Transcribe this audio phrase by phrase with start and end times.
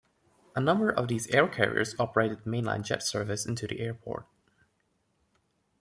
[0.55, 4.25] A number of these air carriers operated mainline jet service into the airport.